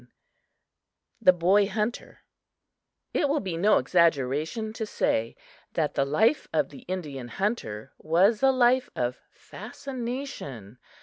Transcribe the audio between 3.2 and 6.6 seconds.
will be no exaggeration to say that the life